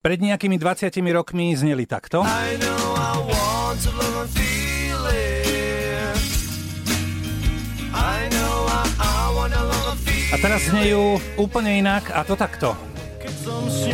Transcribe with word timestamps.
Pred 0.00 0.16
nejakými 0.16 0.56
20 0.56 0.96
rokmi 1.12 1.52
zneli 1.52 1.84
takto. 1.84 2.24
I 2.24 2.56
know 2.56 2.96
I 2.96 3.20
want 3.20 3.84
to 3.84 3.92
love 3.92 4.24
and 4.24 4.32
feel 4.32 5.04
it. 5.12 6.16
I 7.92 8.24
know 8.32 8.64
I, 8.64 8.80
I 8.96 9.28
wanna 9.36 9.60
love 9.60 9.92
and 9.92 10.00
feel 10.00 10.32
A 10.32 10.40
teraz 10.40 10.64
znejú 10.72 11.20
úplne 11.36 11.84
inak 11.84 12.08
a 12.16 12.24
to 12.24 12.32
takto. 12.32 12.72
Keď 13.20 13.34
som 13.44 13.68
s. 13.68 13.92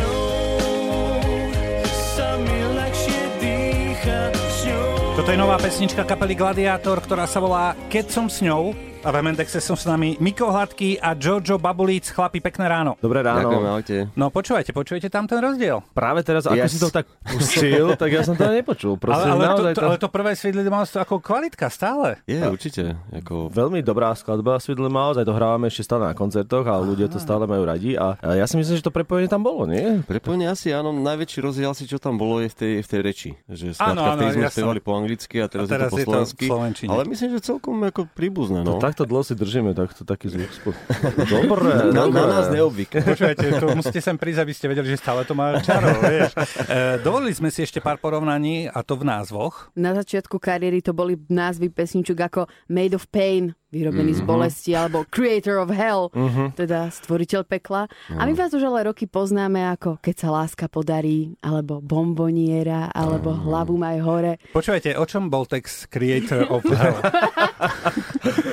Toto 5.16 5.32
je 5.32 5.42
nová 5.42 5.58
pesnička 5.58 6.06
kapely 6.06 6.38
Gladiátor, 6.38 7.02
ktorá 7.02 7.26
sa 7.26 7.42
volá 7.42 7.74
Keď 7.90 8.06
som 8.14 8.30
s 8.30 8.46
ňou. 8.46 8.78
A 9.04 9.14
v 9.14 9.22
Mendexe 9.22 9.62
sú 9.62 9.78
s 9.78 9.86
nami 9.86 10.18
Miko 10.18 10.50
Hladký 10.50 10.98
a 10.98 11.14
Jojo 11.14 11.62
Babulíc. 11.62 12.10
Chlapi, 12.10 12.42
pekné 12.42 12.66
ráno. 12.66 12.98
Dobré 12.98 13.22
ráno. 13.22 13.46
Ďakujem, 13.46 13.64
ahojte. 13.70 13.96
No 14.18 14.34
počúvajte, 14.34 14.74
počujete 14.74 15.06
tam 15.06 15.30
ten 15.30 15.38
rozdiel? 15.38 15.78
Práve 15.94 16.26
teraz, 16.26 16.42
ako 16.50 16.58
Yes. 16.58 16.74
si 16.74 16.82
to 16.82 16.90
tak 16.90 17.06
pustil, 17.22 17.94
tak 17.94 18.10
ja 18.10 18.26
som 18.26 18.34
to 18.34 18.42
nepočul. 18.50 18.98
Ale, 18.98 19.02
Prosím, 19.06 19.30
ale, 19.30 19.38
to, 19.38 19.46
naozaj 19.46 19.72
to, 19.72 19.82
ale 19.86 19.96
to 20.02 20.08
prvé 20.10 20.32
svidli 20.34 20.66
mal 20.66 20.82
to 20.82 20.98
ako 20.98 21.22
kvalitka 21.22 21.70
stále. 21.70 22.18
Je, 22.26 22.42
určite. 22.42 22.98
Ako... 23.14 23.46
Veľmi 23.46 23.78
dobrá 23.78 24.10
skladba 24.18 24.58
Sweet 24.58 24.82
Mouse, 24.82 25.22
aj 25.22 25.26
to 25.28 25.34
hrávame 25.38 25.70
ešte 25.70 25.86
stále 25.86 26.10
na 26.10 26.14
koncertoch 26.16 26.66
a 26.66 26.74
ľudia 26.82 27.06
to 27.06 27.22
stále 27.22 27.46
majú 27.46 27.62
radi. 27.62 27.94
A 27.94 28.18
ja 28.34 28.50
si 28.50 28.58
myslím, 28.58 28.74
že 28.74 28.82
to 28.82 28.90
prepojenie 28.90 29.30
tam 29.30 29.46
bolo, 29.46 29.70
nie? 29.70 30.02
Prepojenie 30.02 30.50
asi 30.50 30.74
áno, 30.74 30.90
najväčší 30.90 31.46
rozdiel 31.46 31.70
asi, 31.70 31.86
čo 31.86 32.02
tam 32.02 32.18
bolo, 32.18 32.42
je 32.42 32.50
v 32.50 32.56
tej, 32.58 32.72
v 32.82 32.88
tej 32.90 33.00
reči. 33.06 33.30
Že 33.46 33.78
Áno, 33.78 34.02
skladka, 34.02 34.02
áno, 34.02 34.18
vtedy 34.18 34.30
sme 34.34 34.44
jasné. 34.50 34.56
spievali 34.58 34.80
po 34.82 34.92
anglicky 34.98 35.36
a 35.38 35.46
teraz, 35.46 35.66
A 35.66 35.78
teraz 35.78 35.90
je 35.94 36.02
to 36.02 36.10
po 36.10 36.26
to 36.26 36.26
slovensky. 36.42 36.86
Ale 36.90 37.02
myslím, 37.06 37.28
že 37.38 37.40
celkom 37.44 37.76
ako 37.86 38.10
príbuzné. 38.10 38.66
No. 38.66 38.82
No. 38.82 38.82
Takto 38.86 39.02
dlho 39.02 39.26
si 39.26 39.34
držíme, 39.34 39.74
takto 39.74 40.06
taký 40.06 40.30
zvuk. 40.30 40.46
spod- 40.54 40.78
Dobre, 41.34 41.90
na, 41.90 42.06
dobre. 42.06 42.22
na 42.22 42.26
nás 42.38 42.46
neobvykle. 42.54 43.02
Počúvajte, 43.02 43.58
to 43.58 43.66
musíte 43.74 43.98
sem 43.98 44.14
prísť, 44.14 44.46
aby 44.46 44.52
ste 44.54 44.70
vedeli, 44.70 44.94
že 44.94 45.02
stále 45.02 45.26
to 45.26 45.34
má 45.34 45.58
čaro, 45.58 45.90
vieš. 46.06 46.38
E, 46.70 47.02
dovolili 47.02 47.34
sme 47.34 47.50
si 47.50 47.66
ešte 47.66 47.82
pár 47.82 47.98
porovnaní, 47.98 48.70
a 48.70 48.86
to 48.86 48.94
v 48.94 49.02
názvoch. 49.02 49.74
Na 49.74 49.90
začiatku 49.90 50.38
kariéry 50.38 50.86
to 50.86 50.94
boli 50.94 51.18
názvy 51.18 51.66
pesničok 51.66 52.30
ako 52.30 52.40
Made 52.70 52.94
of 52.94 53.10
Pain, 53.10 53.58
vyrobený 53.74 54.14
z 54.14 54.22
bolesti, 54.22 54.70
alebo 54.72 55.02
Creator 55.10 55.58
of 55.58 55.74
Hell, 55.74 56.06
teda 56.54 56.86
stvoriteľ 56.86 57.42
pekla. 57.42 57.90
A 58.14 58.22
my 58.22 58.32
vás 58.32 58.54
už 58.54 58.62
ale 58.62 58.86
roky 58.86 59.10
poznáme 59.10 59.66
ako 59.68 59.98
Keď 59.98 60.14
sa 60.14 60.30
láska 60.30 60.70
podarí, 60.70 61.34
alebo 61.42 61.82
Bomboniera, 61.82 62.86
alebo 62.94 63.34
Hlavu 63.34 63.74
maj 63.74 63.98
hore. 63.98 64.38
Počúvajte, 64.54 64.94
o 64.94 65.02
čom 65.02 65.26
bol 65.26 65.42
text 65.44 65.90
Creator 65.90 66.46
of 66.46 66.62
Hell? 66.62 67.02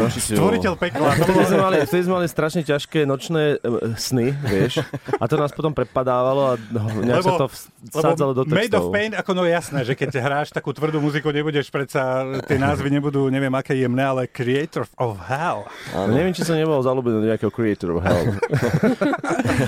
No, 0.00 0.08
Stvoriteľ 0.08 0.72
pekla. 0.80 1.08
Vtedy 1.12 1.42
sme, 1.44 1.58
mali, 1.60 1.76
vtedy 1.84 2.02
sme 2.08 2.14
mali 2.22 2.28
strašne 2.30 2.62
ťažké 2.64 3.04
nočné 3.04 3.60
sny, 4.00 4.32
vieš. 4.48 4.80
A 5.20 5.24
to 5.28 5.36
nás 5.36 5.52
potom 5.52 5.76
prepadávalo 5.76 6.54
a 6.54 6.60
nejak 7.04 7.20
sa 7.20 7.36
to 7.36 7.46
vsádzalo 7.88 8.32
do 8.36 8.42
Made 8.44 8.76
of 8.76 8.90
textov. 8.90 8.92
Pain, 8.92 9.12
ako 9.16 9.30
no 9.32 9.44
jasné, 9.48 9.80
že 9.88 9.96
keď 9.96 10.20
hráš 10.20 10.52
takú 10.52 10.76
tvrdú 10.76 11.00
muziku, 11.00 11.32
nebudeš 11.32 11.72
predsa, 11.72 12.26
tie 12.44 12.60
názvy 12.60 12.92
nebudú, 12.92 13.32
neviem 13.32 13.52
aké 13.56 13.72
jemné, 13.78 14.04
ale 14.04 14.28
Creator 14.28 14.84
of 15.00 15.16
Hell. 15.24 15.64
No, 15.94 16.12
neviem, 16.12 16.34
či 16.36 16.44
som 16.44 16.58
nebol 16.58 16.80
zalúbený 16.84 17.22
do 17.22 17.28
nejakého 17.30 17.52
creator 17.52 17.96
of 17.96 18.00
hell. 18.04 18.24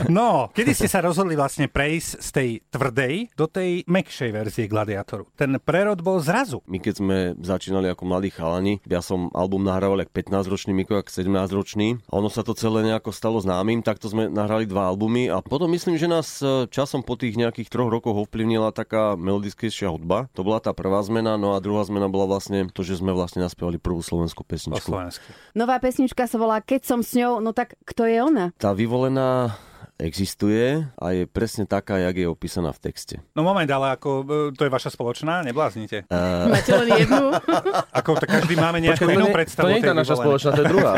No, 0.09 0.49
kedy 0.53 0.73
ste 0.73 0.89
sa 0.89 1.05
rozhodli 1.05 1.37
vlastne 1.37 1.69
prejsť 1.69 2.11
z 2.19 2.29
tej 2.33 2.49
tvrdej 2.73 3.15
do 3.37 3.47
tej 3.49 3.85
mekšej 3.87 4.31
verzie 4.33 4.65
Gladiátoru? 4.67 5.29
Ten 5.37 5.57
prerod 5.61 6.01
bol 6.01 6.19
zrazu. 6.21 6.65
My 6.65 6.81
keď 6.81 6.95
sme 6.99 7.17
začínali 7.39 7.93
ako 7.93 8.03
mladí 8.09 8.33
chalani, 8.33 8.81
ja 8.89 9.05
som 9.05 9.29
album 9.37 9.65
nahrával 9.69 10.01
jak 10.05 10.13
15-ročný, 10.13 10.73
Miko 10.73 10.97
jak 10.97 11.13
17-ročný. 11.13 12.03
A 12.09 12.13
ono 12.19 12.33
sa 12.33 12.41
to 12.43 12.57
celé 12.57 12.85
nejako 12.89 13.13
stalo 13.13 13.39
známym, 13.41 13.85
takto 13.85 14.09
sme 14.09 14.33
nahrali 14.33 14.65
dva 14.65 14.91
albumy 14.91 15.29
a 15.29 15.45
potom 15.45 15.69
myslím, 15.73 16.01
že 16.01 16.09
nás 16.11 16.41
e, 16.41 16.67
časom 16.73 17.05
po 17.05 17.15
tých 17.15 17.37
nejakých 17.37 17.69
troch 17.69 17.93
rokoch 17.93 18.02
ovplyvnila 18.11 18.75
taká 18.75 19.15
melodickejšia 19.15 19.87
hudba. 19.95 20.27
To 20.35 20.43
bola 20.43 20.59
tá 20.59 20.75
prvá 20.75 20.99
zmena, 21.07 21.39
no 21.39 21.55
a 21.55 21.63
druhá 21.63 21.87
zmena 21.87 22.11
bola 22.11 22.35
vlastne 22.35 22.67
to, 22.75 22.83
že 22.83 22.99
sme 22.99 23.15
vlastne 23.15 23.47
naspievali 23.47 23.79
prvú 23.79 24.03
slovenskú 24.03 24.43
pesničku. 24.43 24.91
Nová 25.55 25.79
pesnička 25.79 26.27
sa 26.27 26.37
volá 26.41 26.59
Keď 26.59 26.83
som 26.83 27.01
s 27.07 27.15
ňou, 27.15 27.39
no 27.39 27.55
tak 27.55 27.79
kto 27.87 28.11
je 28.11 28.19
ona? 28.19 28.51
Tá 28.59 28.75
vyvolená 28.75 29.55
existuje 30.03 30.83
a 30.99 31.07
je 31.15 31.25
presne 31.31 31.65
taká, 31.65 31.99
jak 31.99 32.17
je 32.19 32.27
opísaná 32.27 32.75
v 32.75 32.81
texte. 32.83 33.15
No 33.39 33.47
moment, 33.47 33.71
ale 33.71 33.95
ako, 33.95 34.11
e, 34.27 34.59
to 34.59 34.67
je 34.67 34.71
vaša 34.73 34.91
spoločná, 34.91 35.47
nebláznite. 35.47 36.11
Uh, 36.11 36.51
Máte 36.55 36.73
len 36.75 36.89
jednu? 37.07 37.31
Ako 38.03 38.19
to 38.19 38.27
každý 38.27 38.59
máme 38.59 38.83
nejakú 38.83 39.05
to 39.07 39.15
inú 39.15 39.29
nie, 39.31 39.37
predstavu. 39.37 39.69
to 39.69 39.71
nie 39.71 39.81
je 39.81 39.87
tá 39.87 39.95
naša 39.95 40.15
spoločná, 40.19 40.51
to 40.53 40.63
je 40.65 40.69
druhá. 40.69 40.93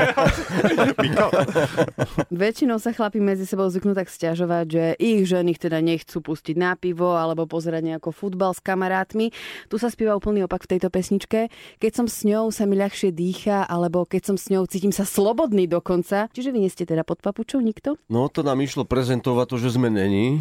Väčšinou 2.45 2.79
sa 2.81 2.95
chlapi 2.95 3.19
medzi 3.21 3.45
sebou 3.45 3.67
zvyknú 3.69 3.93
tak 3.93 4.09
stiažovať, 4.09 4.67
že 4.71 4.85
ich 4.97 5.27
ženy 5.27 5.55
ich 5.55 5.61
teda 5.61 5.79
nechcú 5.85 6.25
pustiť 6.25 6.57
na 6.57 6.75
pivo 6.75 7.15
alebo 7.15 7.45
pozerať 7.45 7.83
nejako 7.95 8.11
futbal 8.11 8.57
s 8.57 8.61
kamarátmi. 8.63 9.31
Tu 9.69 9.77
sa 9.77 9.91
spieva 9.91 10.17
úplný 10.17 10.47
opak 10.47 10.65
v 10.65 10.77
tejto 10.77 10.89
pesničke. 10.89 11.53
Keď 11.79 11.93
som 11.93 12.07
s 12.09 12.25
ňou, 12.27 12.51
sa 12.51 12.65
mi 12.65 12.75
ľahšie 12.79 13.15
dýcha, 13.15 13.67
alebo 13.69 14.07
keď 14.07 14.35
som 14.35 14.37
s 14.39 14.51
ňou, 14.51 14.67
cítim 14.67 14.91
sa 14.91 15.07
slobodný 15.07 15.69
dokonca. 15.69 16.31
Čiže 16.33 16.51
vy 16.51 16.59
nie 16.67 16.71
ste 16.73 16.89
teda 16.89 17.03
pod 17.07 17.21
papučou 17.21 17.61
nikto? 17.61 17.99
no 18.09 18.31
to 18.31 18.47
nám 18.47 18.63
išlo 18.63 18.87
prezentovať 18.95 19.47
to, 19.51 19.57
že 19.59 19.75
sme 19.75 19.91
není. 19.91 20.39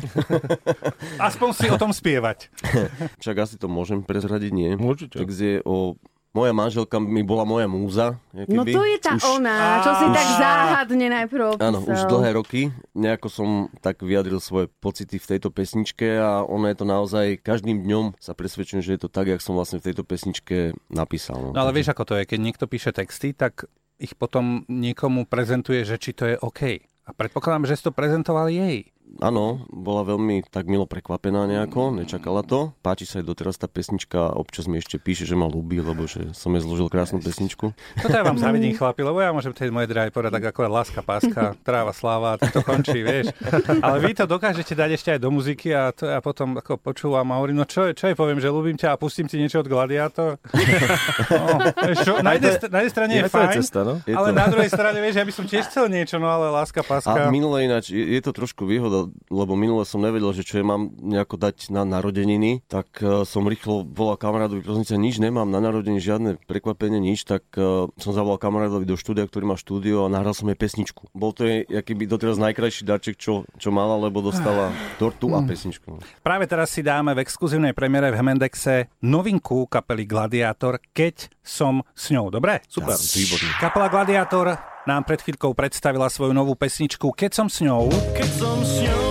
aspoň 1.27 1.49
si 1.57 1.65
o 1.73 1.77
tom 1.81 1.89
spievať. 1.89 2.53
Však 3.21 3.35
asi 3.41 3.55
to 3.57 3.65
môžem 3.65 4.05
prezradiť, 4.05 4.51
nie? 4.53 4.69
Určite. 4.77 5.17
Je 5.25 5.65
o... 5.65 5.97
Moja 6.33 6.49
manželka 6.49 6.97
mi 6.97 7.21
bola 7.21 7.45
moja 7.45 7.69
múza. 7.69 8.17
No 8.49 8.65
to 8.65 8.81
je 8.81 8.97
tá 8.97 9.21
Už- 9.21 9.37
ona, 9.37 9.85
čo 9.85 9.93
si 10.01 10.05
tak 10.09 10.27
záhadne 10.41 11.05
najprv 11.05 11.43
opísal. 11.53 11.69
Áno, 11.69 11.85
už 11.85 12.09
dlhé 12.09 12.29
roky. 12.33 12.61
Nejako 12.97 13.27
som 13.29 13.49
tak 13.85 14.01
vyjadril 14.01 14.41
svoje 14.41 14.65
pocity 14.81 15.21
v 15.21 15.29
tejto 15.29 15.53
pesničke 15.53 16.17
a 16.17 16.41
ono 16.41 16.73
je 16.73 16.77
to 16.81 16.85
naozaj, 16.89 17.37
každým 17.37 17.85
dňom 17.85 18.17
sa 18.17 18.33
presvedčujem, 18.33 18.81
že 18.81 18.97
je 18.97 19.01
to 19.05 19.13
tak, 19.13 19.29
jak 19.29 19.45
som 19.45 19.53
vlastne 19.53 19.77
v 19.77 19.93
tejto 19.93 20.01
pesničke 20.01 20.73
napísal. 20.89 21.37
No, 21.37 21.49
No 21.53 21.69
ale 21.69 21.69
vieš, 21.69 21.93
ako 21.93 22.01
to 22.01 22.13
je, 22.17 22.25
keď 22.25 22.39
niekto 22.41 22.65
píše 22.65 22.89
texty, 22.89 23.37
tak 23.37 23.69
ich 24.01 24.17
potom 24.17 24.65
niekomu 24.65 25.29
prezentuje, 25.29 25.85
že 25.85 26.01
či 26.01 26.17
to 26.17 26.33
je 26.33 26.35
OK. 26.41 26.81
A 27.03 27.11
predpokladám, 27.11 27.67
že 27.67 27.75
si 27.75 27.83
to 27.83 27.91
prezentoval 27.91 28.47
jej. 28.47 28.92
Áno, 29.15 29.61
bola 29.67 30.03
veľmi 30.03 30.41
tak 30.43 30.65
milo 30.65 30.83
prekvapená 30.83 31.45
nejako, 31.45 31.93
nečakala 31.93 32.41
to. 32.41 32.73
Páči 32.81 33.05
sa 33.05 33.19
jej 33.19 33.25
doteraz 33.25 33.55
tá 33.55 33.65
pesnička, 33.65 34.17
občas 34.29 34.65
mi 34.65 34.77
ešte 34.77 34.97
píše, 34.97 35.23
že 35.23 35.33
ma 35.33 35.45
ľúbi, 35.45 35.79
lebo 35.79 36.03
že 36.03 36.33
som 36.33 36.49
jej 36.49 36.59
zložil 36.59 36.87
krásnu 36.87 37.19
pesničku. 37.19 37.71
Toto 37.95 38.09
ja 38.11 38.21
vám 38.21 38.41
závidím, 38.43 38.73
chlapi, 38.73 38.99
lebo 38.99 39.17
ja 39.17 39.29
môžem 39.29 39.51
tej 39.51 39.69
moje 39.69 39.85
dráhy 39.85 40.09
povedať 40.09 40.33
tak 40.33 40.45
ako 40.49 40.65
láska, 40.67 40.99
páska, 41.01 41.53
tráva, 41.61 41.91
sláva, 41.91 42.35
a 42.35 42.41
to 42.41 42.59
končí, 42.59 42.99
vieš. 42.99 43.31
Ale 43.79 44.01
vy 44.01 44.11
to 44.13 44.25
dokážete 44.25 44.73
dať 44.73 44.89
ešte 44.91 45.09
aj 45.11 45.19
do 45.19 45.29
muziky 45.29 45.71
a 45.71 45.89
to 45.89 46.03
ja 46.05 46.17
potom 46.17 46.57
ako 46.57 46.75
počúvam 46.77 47.27
a 47.27 47.37
hovorím, 47.37 47.61
no 47.61 47.65
čo, 47.65 47.85
je- 47.85 47.95
čo 47.95 48.09
je, 48.09 48.15
poviem, 48.15 48.37
že 48.37 48.49
ľúbim 48.49 48.75
ťa 48.75 48.91
a 48.91 48.99
pustím 48.99 49.25
ti 49.25 49.37
niečo 49.37 49.61
od 49.61 49.67
Gladiátor. 49.67 50.41
No, 51.29 51.45
čo, 51.97 52.19
na, 52.19 52.33
jednej, 52.33 52.59
na 52.65 52.79
jednej 52.79 52.91
strane 52.91 53.11
je 53.11 53.19
Je 53.19 53.23
to 53.23 53.29
je 53.29 53.35
fajn, 53.39 53.55
cesta, 53.55 53.79
no. 53.81 53.93
Je 54.01 54.13
ale 54.13 54.27
to- 54.27 54.35
na 54.35 54.45
druhej 54.47 54.69
strane, 54.69 54.97
vieš, 54.97 55.15
ja 55.15 55.23
by 55.23 55.33
som 55.33 55.45
tiež 55.45 55.63
chcel 55.65 55.85
niečo, 55.87 56.17
no 56.17 56.27
ale 56.27 56.49
láska, 56.49 56.81
páska. 56.81 57.27
A 57.27 57.31
minule 57.31 57.63
ináč, 57.63 57.89
je, 57.89 58.01
je 58.01 58.19
to 58.19 58.31
trošku 58.33 58.65
výhoda, 58.65 58.92
lebo 59.27 59.53
minule 59.57 59.83
som 59.83 59.99
nevedel, 59.99 60.31
že 60.35 60.45
čo 60.45 60.61
je 60.61 60.65
mám 60.65 60.93
nejako 60.97 61.35
dať 61.39 61.73
na 61.73 61.83
narodeniny, 61.87 62.63
tak 62.69 62.87
uh, 63.01 63.27
som 63.27 63.45
rýchlo 63.45 63.83
volal 63.83 64.17
kamarádovi, 64.19 64.63
prosím 64.63 65.01
nič 65.03 65.17
nemám 65.17 65.49
na 65.49 65.59
narodeniny, 65.59 65.99
žiadne 65.99 66.29
prekvapenie, 66.45 67.01
nič, 67.01 67.25
tak 67.25 67.43
uh, 67.57 67.89
som 67.97 68.11
zavolal 68.11 68.37
kamarádovi 68.37 68.85
do 68.85 68.95
štúdia, 68.99 69.25
ktorý 69.25 69.53
má 69.53 69.57
štúdio 69.57 70.05
a 70.05 70.11
nahral 70.11 70.37
som 70.37 70.47
jej 70.49 70.57
pesničku. 70.57 71.09
Bol 71.11 71.31
to 71.33 71.47
jej, 71.47 71.65
akýby 71.65 72.05
doteraz 72.05 72.37
najkrajší 72.37 72.83
darček, 72.85 73.15
čo, 73.17 73.47
čo 73.57 73.69
mala, 73.73 73.97
lebo 73.97 74.21
dostala 74.21 74.69
tortu 75.01 75.33
a 75.33 75.41
pesničku. 75.41 75.99
Práve 76.21 76.45
teraz 76.45 76.73
si 76.73 76.85
dáme 76.85 77.15
v 77.17 77.23
exkluzívnej 77.23 77.73
premiére 77.73 78.11
v 78.11 78.19
Hemendexe 78.19 78.91
novinku 79.01 79.65
kapely 79.67 80.05
Gladiátor, 80.05 80.79
keď 80.93 81.31
som 81.43 81.83
s 81.93 82.11
ňou. 82.13 82.31
Dobre? 82.31 82.63
Super. 82.67 82.95
Výborný. 82.95 83.49
Kapela 83.59 83.87
Gladiátor 83.91 84.72
nám 84.83 85.07
pred 85.07 85.19
chvíľkou 85.23 85.55
predstavila 85.55 86.11
svoju 86.11 86.35
novú 86.35 86.55
pesničku 86.59 87.15
Keď 87.15 87.31
som 87.31 87.47
s 87.47 87.63
ňou. 87.63 87.87
Keď 88.15 88.29
som 88.35 88.57
s 88.59 88.73
ňou. 88.83 89.01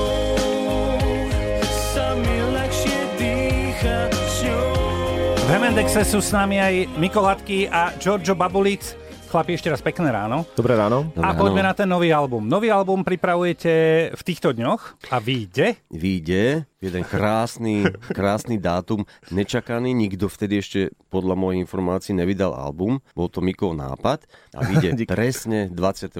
V 5.43 5.49
Hemendexe 5.53 6.01
sú 6.09 6.25
s 6.25 6.33
nami 6.33 6.57
aj 6.57 6.75
Miko 6.97 7.21
Latky 7.21 7.69
a 7.69 7.93
Giorgio 8.01 8.33
Babulic. 8.33 8.97
Chlapi, 9.29 9.57
ešte 9.57 9.73
raz 9.73 9.81
pekné 9.81 10.13
ráno. 10.13 10.45
Dobré 10.57 10.77
ráno. 10.77 11.09
A 11.17 11.33
Dobre, 11.33 11.41
poďme 11.41 11.63
áno. 11.65 11.69
na 11.73 11.75
ten 11.77 11.89
nový 11.89 12.13
album. 12.13 12.45
Nový 12.45 12.69
album 12.69 13.01
pripravujete 13.01 13.73
v 14.13 14.23
týchto 14.25 14.53
dňoch 14.53 15.09
a 15.09 15.17
vyjde. 15.21 15.81
Výjde 15.89 16.72
jeden 16.83 17.07
krásny, 17.07 17.87
krásny 18.11 18.59
dátum, 18.59 19.07
nečakaný, 19.31 19.95
nikto 19.95 20.27
vtedy 20.27 20.59
ešte 20.59 20.81
podľa 21.09 21.39
mojich 21.39 21.63
informácií 21.63 22.11
nevydal 22.13 22.51
album, 22.53 22.99
bol 23.15 23.31
to 23.31 23.39
Mikov 23.39 23.79
nápad 23.79 24.27
a 24.53 24.67
vyjde 24.67 25.07
presne 25.13 25.71
24. 25.71 26.19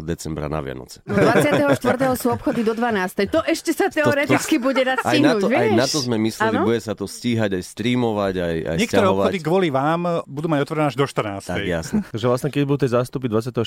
decembra 0.00 0.48
na 0.48 0.64
Vianoce. 0.64 1.04
No 1.04 1.12
24. 1.12 1.76
sú 2.16 2.32
obchody 2.32 2.64
do 2.64 2.72
12. 2.72 3.28
To 3.28 3.44
ešte 3.44 3.76
sa 3.76 3.92
teoreticky 3.92 4.56
bude 4.56 4.80
dať 4.80 5.04
Aj 5.04 5.20
na, 5.20 5.36
stihnúť, 5.36 5.42
to, 5.44 5.48
vieš? 5.52 5.60
aj 5.60 5.68
na 5.76 5.86
to 5.86 5.98
sme 6.00 6.16
mysleli, 6.24 6.56
Áno? 6.56 6.64
bude 6.64 6.80
sa 6.80 6.96
to 6.96 7.04
stíhať, 7.04 7.50
aj 7.60 7.64
streamovať, 7.68 8.34
aj, 8.40 8.56
aj 8.64 8.76
Niektoré 8.80 9.04
stiahovať. 9.04 9.26
obchody 9.28 9.38
kvôli 9.44 9.68
vám 9.68 10.00
budú 10.24 10.46
mať 10.48 10.60
otvorené 10.64 10.86
až 10.88 10.96
do 10.96 11.04
14. 11.04 11.44
Tak 11.44 11.62
jasne. 11.68 11.98
Takže 12.08 12.26
vlastne, 12.26 12.48
keď 12.48 12.62
budú 12.64 12.78
tie 12.86 12.90
zástupy 12.96 13.26
24. 13.28 13.60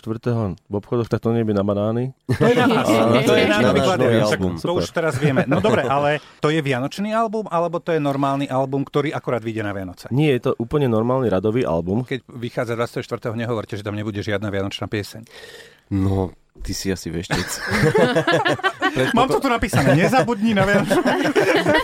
v 0.65 0.73
obchodoch, 0.73 1.05
tak 1.05 1.21
to 1.21 1.29
nebude 1.29 1.53
na 1.53 1.61
banány. 1.61 2.17
To 2.25 2.45
je 2.49 2.55
na 2.57 2.65
nás. 2.65 2.87
to 3.29 3.33
je 3.37 3.45
náš 3.45 3.61
nový 3.61 3.81
album. 4.23 4.53
To 4.57 4.71
už 4.79 4.89
teraz 4.89 5.19
vieme. 5.21 5.45
No 5.45 5.61
dobre, 5.61 5.85
ale 5.85 6.23
to 6.39 6.47
je 6.47 6.63
vianočný 6.63 7.11
album, 7.11 7.51
alebo 7.51 7.83
to 7.83 7.91
je 7.91 7.99
normálny 7.99 8.47
album, 8.47 8.87
ktorý 8.87 9.11
akorát 9.11 9.43
vyjde 9.43 9.67
na 9.67 9.75
Vianoce? 9.75 10.07
Nie, 10.15 10.39
je 10.39 10.49
to 10.49 10.51
úplne 10.57 10.87
normálny 10.87 11.27
radový 11.27 11.67
album. 11.67 12.07
Keď 12.07 12.23
vychádza 12.31 12.79
24. 12.79 13.35
nehovorte, 13.35 13.75
že 13.75 13.83
tam 13.83 13.99
nebude 13.99 14.23
žiadna 14.23 14.47
vianočná 14.47 14.87
pieseň. 14.87 15.27
No, 15.91 16.31
ty 16.61 16.77
si 16.77 16.93
asi 16.93 17.09
veštec. 17.09 17.49
Mám 19.17 19.27
to 19.31 19.39
tu 19.39 19.49
napísané. 19.49 19.95
Nezabudni 19.95 20.53
na 20.53 20.67
Vianočnú. 20.67 21.01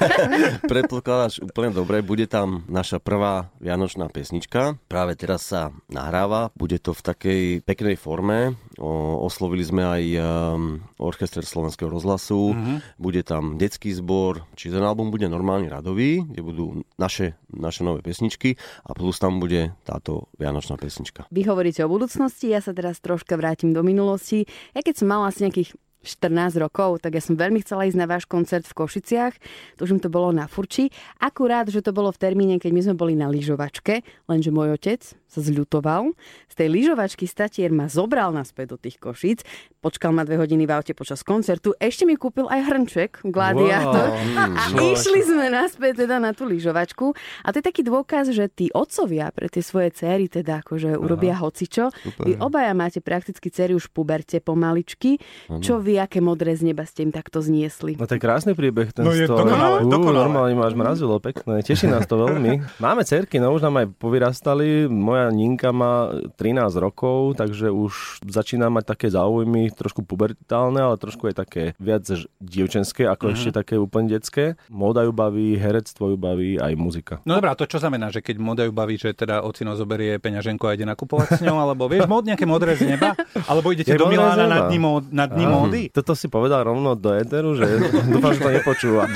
Predpokladáš 0.72 1.40
úplne 1.42 1.72
dobre, 1.72 2.04
bude 2.04 2.28
tam 2.28 2.68
naša 2.68 3.00
prvá 3.00 3.50
vianočná 3.64 4.12
pesnička. 4.12 4.76
Práve 4.92 5.16
teraz 5.16 5.48
sa 5.48 5.72
nahráva, 5.88 6.52
bude 6.54 6.78
to 6.78 6.92
v 6.92 7.02
takej 7.02 7.42
peknej 7.64 7.96
forme. 7.96 8.60
O, 8.78 9.24
oslovili 9.26 9.66
sme 9.66 9.82
aj 9.82 10.04
um, 10.22 10.86
orchester 11.02 11.42
Slovenského 11.42 11.90
rozhlasu, 11.90 12.54
mm-hmm. 12.54 12.78
bude 13.02 13.26
tam 13.26 13.58
detský 13.58 13.90
zbor, 13.90 14.46
čiže 14.54 14.78
ten 14.78 14.86
album 14.86 15.10
bude 15.10 15.26
normálne 15.26 15.66
radový, 15.66 16.22
kde 16.22 16.42
budú 16.46 16.66
naše, 17.02 17.34
naše 17.50 17.82
nové 17.82 18.06
pesničky 18.06 18.54
a 18.86 18.94
plus 18.94 19.18
tam 19.18 19.42
bude 19.42 19.74
táto 19.82 20.30
vianočná 20.38 20.78
pesnička. 20.78 21.26
Vy 21.34 21.50
hovoríte 21.50 21.82
o 21.82 21.90
budúcnosti, 21.90 22.54
ja 22.54 22.62
sa 22.62 22.70
teraz 22.70 23.02
troška 23.02 23.34
vrátim 23.34 23.74
do 23.74 23.82
minulosti. 23.82 24.46
Ja 24.76 24.82
keď 24.84 24.96
som 25.00 25.08
mala 25.08 25.30
asi 25.32 25.46
nejakých 25.46 25.76
14 26.08 26.56
rokov, 26.64 27.04
tak 27.04 27.20
ja 27.20 27.22
som 27.22 27.36
veľmi 27.36 27.60
chcela 27.62 27.84
ísť 27.84 28.00
na 28.00 28.08
váš 28.08 28.24
koncert 28.24 28.64
v 28.64 28.74
Košiciach. 28.74 29.34
Tužím, 29.76 30.00
to 30.00 30.08
bolo 30.08 30.32
na 30.32 30.48
Furči. 30.48 30.88
Akurát, 31.20 31.68
že 31.68 31.84
to 31.84 31.92
bolo 31.92 32.16
v 32.16 32.20
termíne, 32.24 32.56
keď 32.58 32.72
my 32.72 32.82
sme 32.88 32.96
boli 32.96 33.14
na 33.20 33.28
lyžovačke, 33.28 34.02
lenže 34.32 34.56
môj 34.56 34.80
otec 34.80 35.04
sa 35.28 35.44
zľutoval. 35.44 36.16
Z 36.48 36.56
tej 36.56 36.72
lyžovačky 36.72 37.28
statier 37.28 37.68
ma 37.76 37.92
zobral 37.92 38.32
naspäť 38.32 38.74
do 38.74 38.78
tých 38.80 38.96
Košíc, 38.98 39.44
počkal 39.84 40.16
ma 40.16 40.24
dve 40.24 40.40
hodiny 40.40 40.64
v 40.64 40.72
aute 40.72 40.96
počas 40.96 41.22
koncertu, 41.22 41.76
ešte 41.78 42.08
mi 42.08 42.16
kúpil 42.16 42.48
aj 42.48 42.62
hrnček, 42.64 43.12
gladiátor. 43.28 44.16
Wow. 44.16 44.56
A 44.56 44.64
išli 44.96 45.22
sme 45.28 45.52
naspäť 45.52 46.08
teda 46.08 46.24
na 46.24 46.32
tú 46.32 46.48
lyžovačku. 46.48 47.12
A 47.44 47.52
to 47.52 47.60
je 47.60 47.66
taký 47.68 47.84
dôkaz, 47.84 48.32
že 48.32 48.48
tí 48.48 48.72
otcovia 48.72 49.30
pre 49.36 49.52
tie 49.52 49.60
svoje 49.60 49.92
céry 49.92 50.32
teda 50.32 50.64
akože 50.64 50.96
urobia 50.96 51.36
hocičo. 51.36 51.92
Vy 52.24 52.40
obaja 52.40 52.72
máte 52.72 53.04
prakticky 53.04 53.52
céry 53.52 53.76
už 53.76 53.92
v 53.92 54.02
puberte 54.02 54.40
pomaličky. 54.40 55.20
Čo 55.60 55.84
vy, 55.84 55.97
aké 55.98 56.20
modré 56.20 56.54
z 56.54 56.66
neba 56.66 56.84
ste 56.84 57.04
im 57.04 57.12
takto 57.12 57.40
zniesli? 57.40 57.98
No 57.98 58.06
to 58.06 58.16
je 58.16 58.22
krásny 58.22 58.54
príbeh 58.54 58.90
ten 58.90 59.04
No 59.04 59.12
je 59.12 59.26
z 59.26 59.30
toho. 59.30 59.44
dokonalé, 59.44 59.78
Ú, 59.82 59.90
dokonalé. 59.90 60.18
Normálne 60.18 60.54
máš 60.54 60.74
mrazilo, 60.74 61.18
pekné. 61.18 61.62
Teší 61.62 61.88
nás 61.88 62.06
to 62.06 62.18
veľmi. 62.18 62.62
Máme 62.84 63.02
cerky, 63.04 63.38
no 63.38 63.52
už 63.52 63.62
nám 63.62 63.82
aj 63.82 63.88
povyrastali. 63.98 64.86
Moja 64.86 65.30
Ninka 65.30 65.70
má 65.70 66.10
13 66.36 66.70
rokov, 66.78 67.36
takže 67.36 67.70
už 67.70 68.24
začína 68.26 68.68
mať 68.68 68.96
také 68.96 69.08
záujmy, 69.08 69.70
trošku 69.72 70.02
pubertálne, 70.02 70.80
ale 70.80 70.96
trošku 70.96 71.28
aj 71.28 71.36
také 71.38 71.64
viac 71.78 72.06
dievčenské, 72.38 73.06
ako 73.06 73.34
ešte 73.34 73.52
také 73.52 73.76
úplne 73.76 74.10
detské. 74.10 74.56
Móda 74.68 75.02
ju 75.02 75.12
baví, 75.12 75.56
herectvo 75.56 76.14
ju 76.14 76.18
baví, 76.18 76.58
aj 76.58 76.74
muzika. 76.74 77.14
No 77.24 77.36
dobrá, 77.36 77.54
to 77.54 77.66
čo 77.66 77.78
znamená, 77.78 78.10
že 78.10 78.22
keď 78.22 78.36
modajú 78.38 78.72
baví, 78.72 78.96
že 78.96 79.12
teda 79.12 79.42
ocino 79.42 79.74
zoberie 79.74 80.18
peňaženku 80.18 80.64
a 80.64 80.74
ide 80.74 80.84
nakupovať 80.84 81.38
s 81.38 81.42
ňou, 81.42 81.58
alebo 81.60 81.86
vieš, 81.86 82.06
mod 82.06 82.24
nejaké 82.24 82.44
modré 82.44 82.74
z 82.74 82.88
neba, 82.88 83.14
alebo 83.50 83.70
idete 83.70 83.94
Je 83.94 84.00
do 84.00 84.08
Milána 84.08 84.46
na 84.46 84.60
dni, 84.68 84.80
mód, 84.80 85.04
na 85.10 85.26
dni 85.28 85.46
módy? 85.46 85.84
Toto 85.92 86.14
si 86.14 86.28
povedal 86.28 86.66
rovno 86.68 86.96
do 86.96 87.14
éteru, 87.14 87.56
že 87.56 87.66
dúfam, 88.14 88.34
že 88.34 88.42
to 88.42 88.52
nepočúva. 88.52 89.04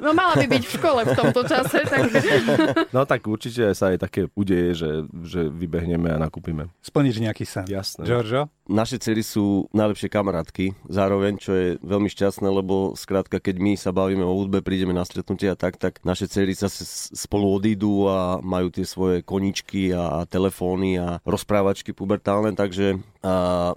No 0.00 0.10
mala 0.16 0.34
by 0.34 0.46
byť 0.50 0.62
v 0.66 0.72
škole 0.76 1.00
v 1.06 1.12
tomto 1.14 1.42
čase, 1.46 1.86
tak... 1.86 2.10
No 2.96 3.06
tak 3.06 3.22
určite 3.26 3.70
sa 3.76 3.94
aj 3.94 4.02
také 4.02 4.26
udeje, 4.34 4.74
že, 4.74 4.90
že 5.22 5.40
vybehneme 5.46 6.10
a 6.10 6.18
nakúpime. 6.18 6.72
Splniť 6.82 7.14
nejaký 7.22 7.44
sen. 7.46 7.64
Jasné. 7.70 8.02
Giorgio? 8.06 8.50
Naše 8.70 9.02
cery 9.02 9.26
sú 9.26 9.66
najlepšie 9.74 10.06
kamarátky, 10.06 10.86
zároveň, 10.86 11.42
čo 11.42 11.50
je 11.54 11.68
veľmi 11.82 12.06
šťastné, 12.06 12.46
lebo 12.46 12.94
skrátka, 12.94 13.42
keď 13.42 13.56
my 13.58 13.72
sa 13.74 13.90
bavíme 13.90 14.22
o 14.22 14.30
hudbe, 14.30 14.62
prídeme 14.62 14.94
na 14.94 15.02
stretnutie 15.02 15.50
a 15.50 15.58
tak, 15.58 15.74
tak 15.74 15.98
naše 16.06 16.30
cery 16.30 16.54
sa 16.54 16.70
spolu 16.70 17.50
odídu 17.50 18.06
a 18.06 18.38
majú 18.38 18.70
tie 18.70 18.86
svoje 18.86 19.26
koničky 19.26 19.90
a, 19.90 20.22
a 20.22 20.26
telefóny 20.26 21.02
a 21.02 21.18
rozprávačky 21.26 21.90
pubertálne, 21.90 22.54
takže 22.54 23.02
a 23.20 23.32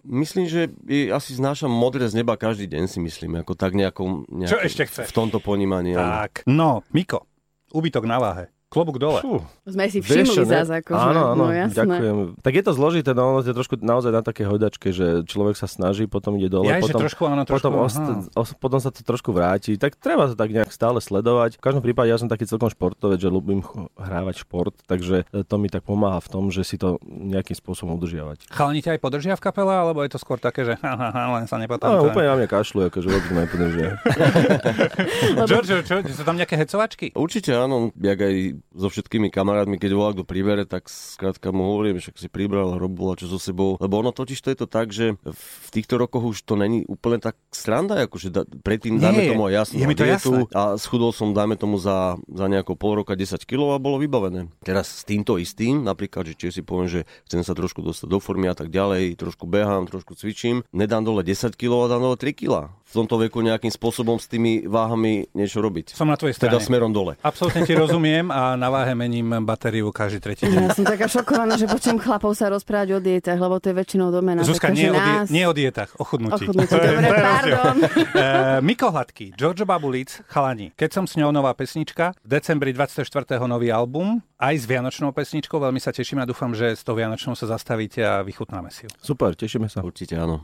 myslím, 0.08 0.48
že 0.48 0.72
asi 1.12 1.36
znášam 1.36 1.68
modré 1.68 2.08
z 2.08 2.16
neba 2.16 2.40
každý 2.40 2.64
deň, 2.64 2.84
si 2.88 3.04
myslím, 3.04 3.44
ako 3.44 3.60
tak 3.60 3.76
nejakom, 3.76 4.24
Čo 4.48 4.56
ešte 4.64 4.88
chceš? 4.88 5.12
v 5.12 5.16
tomto 5.16 5.44
ponímaní. 5.44 6.00
Tak. 6.00 6.48
No, 6.48 6.80
Miko, 6.96 7.28
ubytok 7.76 8.08
na 8.08 8.24
váhe. 8.24 8.46
Klobúk 8.74 8.98
dole. 8.98 9.22
Fú. 9.22 9.38
Sme 9.64 9.86
si 9.86 10.02
Vieš 10.02 10.34
všimli 10.34 10.44
ne? 10.44 10.50
zás 10.50 10.68
akože. 10.74 10.98
Áno, 10.98 11.22
áno, 11.30 11.38
no, 11.40 11.54
jasné. 11.54 11.78
ďakujem. 11.78 12.18
Tak 12.42 12.52
je 12.52 12.64
to 12.64 12.72
zložité, 12.74 13.10
no 13.12 13.22
ono 13.30 13.40
je 13.40 13.54
trošku 13.54 13.78
naozaj 13.78 14.10
na 14.10 14.20
také 14.20 14.44
hodačke, 14.44 14.90
že 14.90 15.22
človek 15.24 15.54
sa 15.54 15.66
snaží, 15.66 16.04
potom 16.04 16.34
ide 16.36 16.50
dole, 16.50 16.66
Ja, 16.66 16.78
že 16.78 16.90
potom, 16.90 17.00
trošku, 17.00 17.24
áno, 17.24 17.44
trošku, 17.44 17.62
potom, 17.62 17.74
ost- 17.80 18.02
os- 18.34 18.56
potom 18.56 18.82
sa 18.82 18.90
to 18.90 19.00
trošku 19.00 19.30
vráti. 19.30 19.78
Tak 19.78 19.94
treba 19.96 20.26
to 20.26 20.34
tak 20.34 20.50
nejak 20.50 20.68
stále 20.68 20.98
sledovať. 20.98 21.56
V 21.56 21.64
každom 21.64 21.80
prípade 21.80 22.10
ja 22.10 22.18
som 22.18 22.26
taký 22.26 22.44
celkom 22.44 22.68
športovec, 22.68 23.16
že 23.16 23.30
ľúbim 23.30 23.62
hrávať 23.94 24.42
šport, 24.42 24.74
takže 24.84 25.24
e, 25.24 25.44
to 25.44 25.56
mi 25.56 25.68
tak 25.68 25.84
pomáha 25.84 26.18
v 26.18 26.30
tom, 26.30 26.50
že 26.50 26.64
si 26.64 26.76
to 26.76 26.98
nejakým 27.06 27.54
spôsobom 27.54 27.94
udržiavať. 27.96 28.50
Chalani 28.50 28.82
ťa 28.82 28.98
aj 28.98 29.00
podržia 29.00 29.34
v 29.34 29.44
kapele, 29.44 29.70
alebo 29.72 30.02
je 30.02 30.10
to 30.10 30.18
skôr 30.18 30.36
také, 30.36 30.66
že 30.66 30.74
ha, 30.82 30.92
ha, 30.92 31.10
ha, 31.10 31.24
len 31.32 31.46
sa 31.46 31.56
No, 31.56 31.62
nepotámka? 31.62 32.02
úplne 32.04 32.26
na 32.26 32.36
mňa 32.36 32.50
kašľú, 32.50 32.90
akože 32.90 33.06
vôbec 33.06 33.30
ma 33.30 33.42
nepodržia. 33.46 33.90
Giorgio, 35.46 35.78
čo, 35.82 36.02
sú 36.04 36.24
tam 36.24 36.36
nejaké 36.36 36.56
hecovačky? 36.56 37.14
Určite 37.14 37.54
áno, 37.54 37.94
jak 37.96 38.18
aj 38.18 38.36
so 38.74 38.90
všetkými 38.90 39.30
kamarátmi, 39.30 39.78
keď 39.78 39.92
volá 39.94 40.10
kto 40.18 40.26
pribere, 40.26 40.66
tak 40.66 40.90
skrátka 40.90 41.54
mu 41.54 41.70
hovorím, 41.70 42.02
však 42.02 42.18
si 42.18 42.28
pribral, 42.28 42.76
robil 42.82 43.14
a 43.14 43.16
čo 43.16 43.30
so 43.30 43.38
sebou. 43.38 43.78
Lebo 43.78 44.02
ono 44.02 44.10
totiž 44.10 44.40
to 44.42 44.50
je 44.50 44.58
to 44.58 44.68
tak, 44.68 44.90
že 44.90 45.14
v 45.22 45.70
týchto 45.70 46.02
rokoch 46.02 46.26
už 46.26 46.42
to 46.44 46.58
není 46.58 46.82
úplne 46.90 47.22
tak 47.22 47.38
sranda, 47.54 48.10
akože 48.10 48.34
da, 48.34 48.42
predtým 48.46 48.98
Nie, 48.98 49.04
dáme 49.10 49.22
tomu 49.30 49.44
aj 49.50 49.54
jasnú 49.54 49.78
je 49.78 49.88
mi 49.88 49.96
to 49.98 50.06
jasné. 50.06 50.38
a 50.58 50.62
schudol 50.82 51.14
som, 51.14 51.38
dáme 51.38 51.54
tomu 51.54 51.78
za, 51.78 52.18
za 52.26 52.46
nejako 52.50 52.74
pol 52.74 53.06
roka 53.06 53.14
10 53.14 53.46
kg 53.46 53.78
a 53.78 53.82
bolo 53.82 54.02
vybavené. 54.02 54.50
Teraz 54.66 54.90
s 54.90 55.04
týmto 55.06 55.38
istým, 55.38 55.86
napríklad, 55.86 56.34
že 56.34 56.34
či 56.34 56.46
si 56.50 56.62
poviem, 56.66 56.90
že 56.90 57.02
chcem 57.30 57.46
sa 57.46 57.54
trošku 57.54 57.86
dostať 57.86 58.10
do 58.10 58.18
formy 58.18 58.50
a 58.50 58.58
tak 58.58 58.74
ďalej, 58.74 59.16
trošku 59.22 59.46
behám, 59.46 59.86
trošku 59.86 60.18
cvičím, 60.18 60.66
nedám 60.74 61.06
dole 61.06 61.22
10 61.22 61.54
kg 61.54 61.86
a 61.86 61.92
dám 61.94 62.02
dole 62.02 62.18
3 62.18 62.34
kg. 62.34 62.74
V 62.94 63.02
tomto 63.02 63.18
veku 63.18 63.42
nejakým 63.42 63.74
spôsobom 63.74 64.22
s 64.22 64.30
tými 64.30 64.70
váhami 64.70 65.26
niečo 65.34 65.66
robiť. 65.66 65.98
Som 65.98 66.14
na 66.14 66.14
tvojej 66.14 66.38
Teda 66.38 66.62
strane. 66.62 66.70
smerom 66.70 66.94
dole. 66.94 67.18
Absolútne 67.26 67.66
ti 67.66 67.74
rozumiem 67.74 68.30
a 68.30 68.54
na 68.54 68.70
váhe 68.70 68.94
mením 68.94 69.42
batériu 69.42 69.90
každý 69.90 70.22
tretí 70.22 70.46
deň. 70.46 70.70
Ja 70.70 70.78
som 70.78 70.86
taká 70.86 71.10
šokovaná, 71.10 71.58
že 71.58 71.66
počujem 71.66 71.98
chlapov 71.98 72.38
sa 72.38 72.54
rozprávať 72.54 72.94
o 72.94 73.00
dietách, 73.02 73.42
lebo 73.42 73.58
to 73.58 73.74
je 73.74 73.76
väčšinou 73.82 74.14
domena. 74.14 74.46
Zuzka, 74.46 74.70
taká, 74.70 74.78
nie 74.78 74.88
že 74.88 74.94
o, 74.94 75.02
die, 75.02 75.16
nás... 75.18 75.28
nie 75.34 75.44
o 75.50 75.54
dietách, 75.58 75.90
o 75.98 76.04
chudnutí. 76.06 76.46
O 76.46 76.54
chudnutí, 76.54 76.76
dobre, 76.78 77.10
pardon. 77.10 77.76
Eh, 78.14 78.60
Miko 78.62 78.94
Hladký, 78.94 79.34
Giorgio 79.34 79.66
Babulic, 79.66 80.22
Chalani. 80.30 80.70
Keď 80.78 80.90
som 80.94 81.04
s 81.10 81.18
ňou 81.18 81.34
nová 81.34 81.58
pesnička, 81.58 82.14
v 82.22 82.28
decembri 82.30 82.78
24. 82.78 83.10
nový 83.50 83.74
album, 83.74 84.22
aj 84.38 84.56
s 84.60 84.66
vianočnou 84.68 85.10
pesničkou, 85.16 85.58
veľmi 85.58 85.80
sa 85.82 85.90
teším 85.96 86.22
a 86.22 86.26
dúfam, 86.28 86.52
že 86.54 86.76
s 86.76 86.84
tou 86.86 86.94
vianočnou 86.94 87.34
sa 87.34 87.50
zastavíte 87.50 88.04
a 88.04 88.22
vychutnáme 88.22 88.70
si 88.70 88.86
ju. 88.86 88.90
Super, 89.02 89.34
tešíme 89.34 89.66
sa. 89.72 89.82
Určite 89.82 90.18
áno. 90.20 90.42